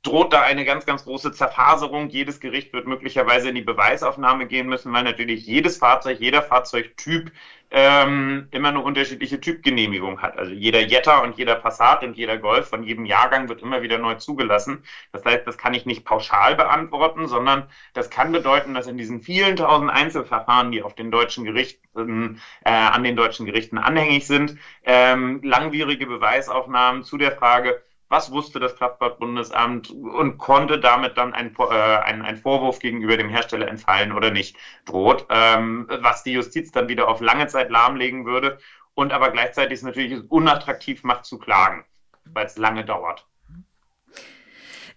droht 0.09 0.33
da 0.33 0.43
eine 0.43 0.65
ganz, 0.65 0.87
ganz 0.87 1.05
große 1.05 1.33
Zerfaserung. 1.33 2.09
Jedes 2.09 2.41
Gericht 2.41 2.73
wird 2.73 2.87
möglicherweise 2.87 3.51
in 3.51 3.55
die 3.55 3.63
Beweisaufnahme 3.63 4.47
gehen 4.47 4.67
müssen, 4.67 4.93
weil 4.93 5.05
natürlich 5.05 5.47
jedes 5.47 5.77
Fahrzeug, 5.77 6.19
jeder 6.19 6.43
Fahrzeugtyp 6.43 7.31
ähm, 7.71 8.49
immer 8.51 8.69
eine 8.69 8.81
unterschiedliche 8.81 9.39
Typgenehmigung 9.41 10.23
hat. 10.23 10.39
Also 10.39 10.53
jeder 10.53 10.81
Jetta 10.81 11.19
und 11.19 11.37
jeder 11.37 11.57
Passat 11.57 12.03
und 12.03 12.17
jeder 12.17 12.39
Golf 12.39 12.69
von 12.69 12.83
jedem 12.83 13.05
Jahrgang 13.05 13.51
wird 13.51 13.61
immer 13.61 13.83
wieder 13.83 13.99
neu 13.99 14.15
zugelassen. 14.15 14.83
Das 15.13 15.23
heißt, 15.27 15.47
das 15.47 15.59
kann 15.59 15.75
ich 15.75 15.85
nicht 15.85 16.07
pauschal 16.07 16.57
beantworten, 16.57 17.29
sondern 17.29 17.69
das 17.93 18.09
kann 18.09 18.33
bedeuten, 18.33 18.73
dass 18.73 18.87
in 18.87 18.97
diesen 18.97 19.21
vielen 19.21 19.57
tausend 19.57 19.91
Einzelverfahren, 19.91 20.73
die 20.73 20.83
auf 20.83 20.95
den 20.95 21.11
deutschen 21.11 21.45
Gerichten, 21.45 22.41
äh, 22.65 22.71
an 22.71 23.05
den 23.05 23.17
deutschen 23.17 23.45
Gerichten 23.45 23.77
anhängig 23.77 24.27
sind, 24.27 24.57
ähm, 24.85 25.43
langwierige 25.43 26.07
Beweisaufnahmen 26.07 27.05
zu 27.05 27.19
der 27.19 27.33
Frage, 27.33 27.83
was 28.09 28.33
wusste 28.33 28.59
das 28.59 28.77
Kraftfahrtbundesamt 28.77 29.91
und 29.91 30.39
konnte 30.39 30.81
damit 30.81 31.19
dann 31.19 31.35
ein, 31.35 31.55
äh, 31.59 31.73
ein, 31.73 32.23
ein 32.23 32.37
Vorwurf 32.37 32.79
gegenüber 32.79 33.17
dem 33.17 33.29
Hersteller 33.29 33.69
entfallen 33.69 34.13
oder 34.13 34.31
nicht 34.31 34.57
droht, 34.87 35.27
ähm, 35.31 35.87
was 36.01 36.23
die 36.23 36.33
Justiz 36.33 36.73
dann 36.73 36.89
wieder 36.89 37.09
auf 37.09 37.21
lange 37.21 37.47
Zeit 37.49 37.71
lahmlegen 37.71 38.25
würde 38.25 38.59
und 38.95 39.13
aber 39.13 39.31
gleichzeitig 39.31 39.79
es 39.79 39.83
natürlich 39.83 40.31
unattraktiv 40.31 41.05
macht 41.05 41.25
zu 41.25 41.39
klagen, 41.39 41.85
weil 42.25 42.47
es 42.47 42.57
lange 42.57 42.85
dauert. 42.85 43.27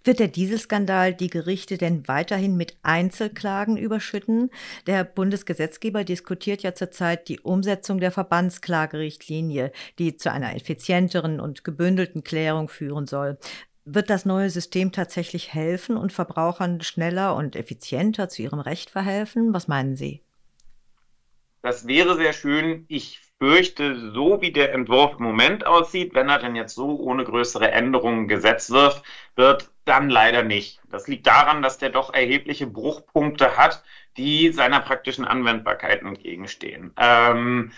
Wird 0.04 0.20
der 0.20 0.30
Dieselskandal 0.30 1.14
die 1.14 1.30
Gerichte 1.30 1.78
denn 1.78 2.08
weiterhin 2.08 2.58
mit 2.58 2.76
Einzelklagen 2.82 3.78
überschütten? 3.78 4.50
Der 4.88 5.04
Bundesgesetzgeber 5.04 6.04
diskutiert 6.04 6.64
ja 6.64 6.74
zurzeit 6.74 7.28
die 7.28 7.40
Umsetzung 7.40 8.00
der 8.00 8.12
Verbandsklagerichtlinie, 8.12 9.72
die 10.00 10.18
zu 10.18 10.32
einer 10.32 10.56
effizienteren 10.56 11.40
und 11.40 11.64
gebündelten 11.64 12.24
Klärung 12.24 12.68
führen 12.68 13.06
soll. 13.06 13.38
Wird 13.86 14.10
das 14.10 14.26
neue 14.26 14.50
System 14.50 14.92
tatsächlich 14.92 15.54
helfen 15.54 15.98
und 15.98 16.12
Verbrauchern 16.12 16.82
schneller 16.82 17.36
und 17.36 17.56
effizienter 17.56 18.28
zu 18.28 18.42
ihrem 18.42 18.60
Recht 18.60 18.90
verhelfen? 18.90 19.54
Was 19.54 19.68
meinen 19.68 19.96
Sie? 19.96 20.22
Das 21.62 21.86
wäre 21.86 22.16
sehr 22.16 22.34
schön. 22.34 22.86
Ich 22.88 23.20
fürchte, 23.38 24.12
so 24.14 24.42
wie 24.42 24.52
der 24.52 24.74
Entwurf 24.74 25.16
im 25.18 25.26
Moment 25.26 25.66
aussieht, 25.66 26.14
wenn 26.14 26.30
er 26.30 26.38
denn 26.38 26.56
jetzt 26.56 26.76
so 26.76 27.00
ohne 27.00 27.24
größere 27.24 27.72
Änderungen 27.72 28.28
gesetzt 28.28 28.70
wird, 28.70 29.02
wird 29.36 29.71
dann 29.86 30.10
leider 30.10 30.44
nicht. 30.44 30.82
Das 30.90 31.08
liegt 31.08 31.28
daran, 31.28 31.62
dass 31.62 31.78
der 31.78 31.90
doch 31.90 32.14
erhebliche 32.14 32.68
Bruchpunkte 32.68 33.58
hat, 33.58 33.84
die 34.18 34.52
seiner 34.52 34.80
praktischen 34.80 35.26
Anwendbarkeit 35.26 36.02
entgegenstehen. 36.02 36.94
Ähm, 36.98 37.72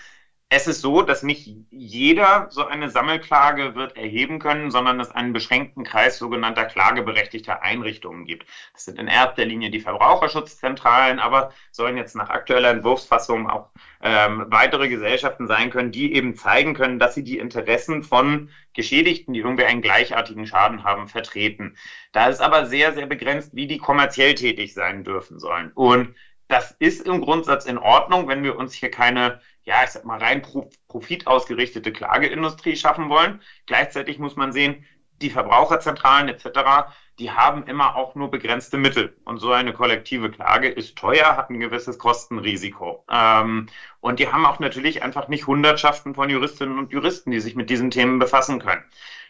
es 0.55 0.67
ist 0.67 0.81
so, 0.81 1.01
dass 1.01 1.23
nicht 1.23 1.49
jeder 1.71 2.45
so 2.51 2.63
eine 2.63 2.91
Sammelklage 2.91 3.73
wird 3.73 3.97
erheben 3.97 4.37
können, 4.37 4.69
sondern 4.69 4.99
es 4.99 5.09
einen 5.09 5.33
beschränkten 5.33 5.83
Kreis 5.83 6.19
sogenannter 6.19 6.65
klageberechtigter 6.65 7.63
Einrichtungen 7.63 8.25
gibt. 8.25 8.45
Das 8.71 8.85
sind 8.85 8.99
in 8.99 9.07
erster 9.07 9.45
Linie 9.45 9.71
die 9.71 9.79
Verbraucherschutzzentralen, 9.79 11.17
aber 11.17 11.51
sollen 11.71 11.97
jetzt 11.97 12.15
nach 12.15 12.29
aktueller 12.29 12.69
Entwurfsfassung 12.69 13.49
auch 13.49 13.71
ähm, 14.03 14.45
weitere 14.49 14.89
Gesellschaften 14.89 15.47
sein 15.47 15.71
können, 15.71 15.91
die 15.91 16.13
eben 16.13 16.35
zeigen 16.35 16.75
können, 16.75 16.99
dass 16.99 17.15
sie 17.15 17.23
die 17.23 17.39
Interessen 17.39 18.03
von 18.03 18.51
Geschädigten, 18.73 19.33
die 19.33 19.39
irgendwie 19.39 19.65
einen 19.65 19.81
gleichartigen 19.81 20.45
Schaden 20.45 20.83
haben, 20.83 21.07
vertreten. 21.07 21.75
Da 22.11 22.27
ist 22.27 22.41
aber 22.41 22.67
sehr, 22.67 22.93
sehr 22.93 23.07
begrenzt, 23.07 23.55
wie 23.55 23.65
die 23.65 23.79
kommerziell 23.79 24.35
tätig 24.35 24.75
sein 24.75 25.03
dürfen 25.03 25.39
sollen. 25.39 25.71
Und 25.73 26.13
das 26.47 26.75
ist 26.77 27.07
im 27.07 27.21
Grundsatz 27.21 27.65
in 27.65 27.79
Ordnung, 27.79 28.27
wenn 28.27 28.43
wir 28.43 28.55
uns 28.55 28.73
hier 28.73 28.91
keine 28.91 29.41
ja, 29.63 29.83
ich 29.83 29.91
sag 29.91 30.05
mal, 30.05 30.19
rein 30.19 30.41
profitausgerichtete 30.87 31.91
Klageindustrie 31.91 32.75
schaffen 32.75 33.09
wollen. 33.09 33.41
Gleichzeitig 33.65 34.19
muss 34.19 34.35
man 34.35 34.51
sehen, 34.51 34.85
die 35.21 35.29
Verbraucherzentralen 35.29 36.27
etc., 36.27 36.91
die 37.19 37.31
haben 37.31 37.63
immer 37.67 37.95
auch 37.95 38.15
nur 38.15 38.31
begrenzte 38.31 38.77
Mittel. 38.77 39.15
Und 39.23 39.37
so 39.37 39.51
eine 39.51 39.71
kollektive 39.71 40.31
Klage 40.31 40.67
ist 40.67 40.97
teuer, 40.97 41.37
hat 41.37 41.49
ein 41.49 41.59
gewisses 41.59 41.99
Kostenrisiko. 41.99 43.05
Ähm, 43.09 43.67
und 43.99 44.19
die 44.19 44.31
haben 44.31 44.45
auch 44.45 44.59
natürlich 44.59 45.03
einfach 45.03 45.27
nicht 45.27 45.45
Hundertschaften 45.45 46.15
von 46.15 46.29
Juristinnen 46.29 46.79
und 46.79 46.91
Juristen, 46.91 47.29
die 47.31 47.39
sich 47.39 47.55
mit 47.55 47.69
diesen 47.69 47.91
Themen 47.91 48.17
befassen 48.17 48.59
können. 48.59 48.83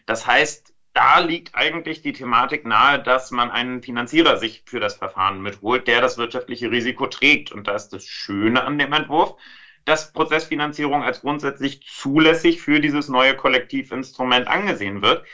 Das 0.06 0.26
heißt, 0.26 0.72
da 0.94 1.18
liegt 1.18 1.54
eigentlich 1.54 2.02
die 2.02 2.12
Thematik 2.12 2.64
nahe, 2.64 3.02
dass 3.02 3.30
man 3.30 3.50
einen 3.50 3.82
Finanzierer 3.82 4.38
sich 4.38 4.62
für 4.64 4.80
das 4.80 4.94
Verfahren 4.94 5.42
mitholt, 5.42 5.86
der 5.86 6.00
das 6.00 6.16
wirtschaftliche 6.16 6.70
Risiko 6.70 7.06
trägt. 7.06 7.52
Und 7.52 7.66
da 7.66 7.74
ist 7.74 7.90
das 7.90 8.06
Schöne 8.06 8.64
an 8.64 8.78
dem 8.78 8.92
Entwurf, 8.92 9.34
dass 9.84 10.12
Prozessfinanzierung 10.12 11.02
als 11.02 11.20
grundsätzlich 11.20 11.86
zulässig 11.86 12.60
für 12.62 12.80
dieses 12.80 13.08
neue 13.08 13.36
Kollektivinstrument 13.36 14.48
angesehen 14.48 15.02
wird. 15.02 15.24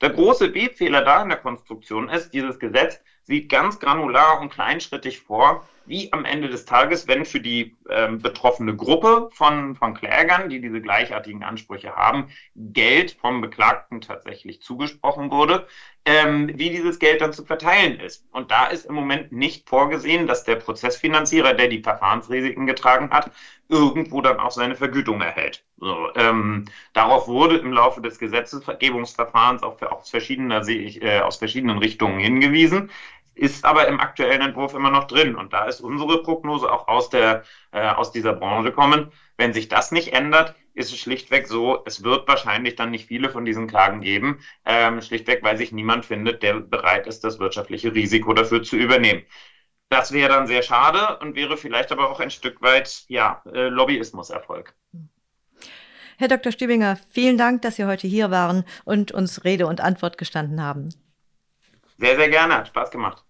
Der 0.00 0.10
große 0.10 0.48
B-Fehler 0.50 1.02
da 1.02 1.22
in 1.22 1.28
der 1.28 1.38
Konstruktion 1.38 2.08
ist, 2.08 2.30
dieses 2.34 2.58
Gesetz 2.58 3.00
sieht 3.22 3.48
ganz 3.48 3.78
granular 3.78 4.40
und 4.40 4.50
kleinschrittig 4.50 5.20
vor, 5.20 5.66
wie 5.86 6.12
am 6.12 6.24
Ende 6.24 6.48
des 6.48 6.64
Tages, 6.64 7.08
wenn 7.08 7.24
für 7.24 7.40
die 7.40 7.76
ähm, 7.90 8.18
betroffene 8.20 8.74
Gruppe 8.74 9.28
von, 9.32 9.76
von 9.76 9.94
Klägern, 9.94 10.48
die 10.48 10.60
diese 10.60 10.80
gleichartigen 10.80 11.42
Ansprüche 11.42 11.94
haben, 11.94 12.30
Geld 12.54 13.12
vom 13.12 13.40
Beklagten 13.40 14.00
tatsächlich 14.00 14.62
zugesprochen 14.62 15.30
wurde, 15.30 15.66
ähm, 16.06 16.50
wie 16.54 16.70
dieses 16.70 16.98
Geld 16.98 17.20
dann 17.20 17.32
zu 17.32 17.44
verteilen 17.44 17.98
ist. 18.00 18.26
Und 18.32 18.50
da 18.50 18.66
ist 18.66 18.86
im 18.86 18.94
Moment 18.94 19.32
nicht 19.32 19.68
vorgesehen, 19.68 20.26
dass 20.26 20.44
der 20.44 20.56
Prozessfinanzierer, 20.56 21.54
der 21.54 21.68
die 21.68 21.82
Verfahrensrisiken 21.82 22.66
getragen 22.66 23.10
hat, 23.10 23.30
irgendwo 23.68 24.20
dann 24.20 24.40
auch 24.40 24.50
seine 24.50 24.76
Vergütung 24.76 25.22
erhält. 25.22 25.64
So, 25.78 26.08
ähm, 26.14 26.66
darauf 26.92 27.26
wurde 27.26 27.56
im 27.56 27.72
Laufe 27.72 28.00
des 28.00 28.18
Gesetzesvergebungsverfahrens 28.18 29.62
auch 29.62 29.78
für, 29.78 29.90
aus, 29.90 30.10
verschiedener, 30.10 30.66
äh, 30.68 31.20
aus 31.20 31.36
verschiedenen 31.38 31.78
Richtungen 31.78 32.20
hingewiesen 32.20 32.90
ist 33.34 33.64
aber 33.64 33.88
im 33.88 34.00
aktuellen 34.00 34.40
Entwurf 34.40 34.74
immer 34.74 34.90
noch 34.90 35.04
drin. 35.04 35.34
Und 35.34 35.52
da 35.52 35.66
ist 35.66 35.80
unsere 35.80 36.22
Prognose 36.22 36.70
auch 36.70 36.88
aus, 36.88 37.10
der, 37.10 37.42
äh, 37.72 37.88
aus 37.88 38.12
dieser 38.12 38.32
Branche 38.32 38.72
kommen. 38.72 39.12
Wenn 39.36 39.52
sich 39.52 39.68
das 39.68 39.92
nicht 39.92 40.12
ändert, 40.12 40.54
ist 40.74 40.92
es 40.92 40.98
schlichtweg 40.98 41.46
so, 41.46 41.82
es 41.86 42.02
wird 42.02 42.26
wahrscheinlich 42.28 42.74
dann 42.74 42.90
nicht 42.90 43.06
viele 43.06 43.30
von 43.30 43.44
diesen 43.44 43.68
Klagen 43.68 44.00
geben, 44.00 44.40
ähm, 44.64 45.00
schlichtweg, 45.00 45.42
weil 45.42 45.56
sich 45.56 45.72
niemand 45.72 46.04
findet, 46.04 46.42
der 46.42 46.54
bereit 46.60 47.06
ist, 47.06 47.22
das 47.22 47.38
wirtschaftliche 47.38 47.94
Risiko 47.94 48.32
dafür 48.34 48.62
zu 48.62 48.76
übernehmen. 48.76 49.22
Das 49.88 50.12
wäre 50.12 50.28
dann 50.30 50.46
sehr 50.46 50.62
schade 50.62 51.18
und 51.18 51.36
wäre 51.36 51.56
vielleicht 51.56 51.92
aber 51.92 52.10
auch 52.10 52.18
ein 52.18 52.30
Stück 52.30 52.60
weit 52.62 53.04
ja, 53.08 53.42
äh, 53.52 53.68
Lobbyismuserfolg. 53.68 54.74
Herr 56.16 56.28
Dr. 56.28 56.52
Stübinger, 56.52 56.98
vielen 57.10 57.38
Dank, 57.38 57.62
dass 57.62 57.76
Sie 57.76 57.84
heute 57.84 58.06
hier 58.06 58.30
waren 58.30 58.64
und 58.84 59.12
uns 59.12 59.44
Rede 59.44 59.66
und 59.66 59.80
Antwort 59.80 60.18
gestanden 60.18 60.62
haben. 60.62 60.90
Sehr, 62.04 62.16
sehr 62.16 62.28
gerne, 62.28 62.56
hat 62.56 62.68
Spaß 62.68 62.90
gemacht. 62.90 63.24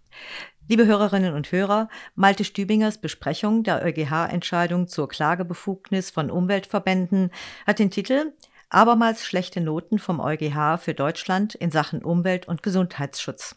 Liebe 0.69 0.85
Hörerinnen 0.85 1.35
und 1.35 1.53
Hörer, 1.53 1.89
Malte 2.17 2.43
Stübingers 2.43 2.99
Besprechung 2.99 3.63
der 3.63 3.85
EuGH-Entscheidung 3.85 4.89
zur 4.89 5.09
Klagebefugnis 5.09 6.11
von 6.11 6.29
Umweltverbänden 6.29 7.31
hat 7.69 7.79
den 7.79 7.93
Titel 7.93 8.33
Abermals 8.71 9.25
schlechte 9.25 9.61
Noten 9.61 10.01
vom 10.01 10.19
EuGH 10.19 10.79
für 10.79 10.93
Deutschland 10.93 11.55
in 11.55 11.71
Sachen 11.71 12.03
Umwelt- 12.03 12.49
und 12.49 12.65
Gesundheitsschutz. 12.65 13.55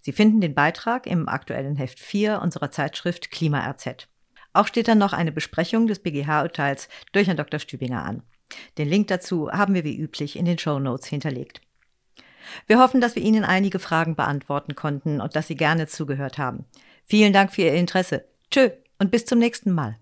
Sie 0.00 0.12
finden 0.12 0.40
den 0.40 0.54
Beitrag 0.54 1.08
im 1.08 1.28
aktuellen 1.28 1.74
Heft 1.74 1.98
4 1.98 2.40
unserer 2.40 2.70
Zeitschrift 2.70 3.32
Klima 3.32 3.68
RZ. 3.68 4.06
Auch 4.52 4.68
steht 4.68 4.86
dann 4.86 4.98
noch 4.98 5.12
eine 5.12 5.32
Besprechung 5.32 5.88
des 5.88 5.98
BGH-Urteils 5.98 6.88
durch 7.10 7.26
Herrn 7.26 7.36
Dr. 7.36 7.58
Stübinger 7.58 8.04
an. 8.04 8.22
Den 8.78 8.88
Link 8.88 9.08
dazu 9.08 9.50
haben 9.50 9.74
wir 9.74 9.82
wie 9.82 9.98
üblich 9.98 10.36
in 10.36 10.44
den 10.44 10.58
Show 10.58 10.78
Notes 10.78 11.08
hinterlegt. 11.08 11.62
Wir 12.66 12.78
hoffen, 12.78 13.00
dass 13.00 13.16
wir 13.16 13.22
Ihnen 13.22 13.44
einige 13.44 13.78
Fragen 13.78 14.16
beantworten 14.16 14.74
konnten 14.74 15.20
und 15.20 15.36
dass 15.36 15.48
Sie 15.48 15.56
gerne 15.56 15.86
zugehört 15.86 16.38
haben. 16.38 16.64
Vielen 17.04 17.32
Dank 17.32 17.52
für 17.52 17.62
Ihr 17.62 17.74
Interesse. 17.74 18.24
Tschö 18.50 18.70
und 18.98 19.10
bis 19.10 19.24
zum 19.24 19.38
nächsten 19.38 19.72
Mal. 19.72 19.96